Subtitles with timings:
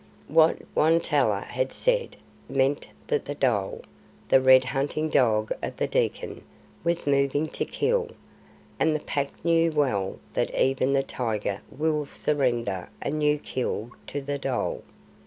[0.27, 2.15] What Won tolla had said
[2.49, 3.83] meant that the dhole,
[4.29, 6.41] the red hunting dog of the Dekkan,
[6.83, 8.09] was moving to kill,
[8.79, 14.21] and the Pack knew well that even the tiger will surrender a new kill to
[14.23, 14.81] the dhole.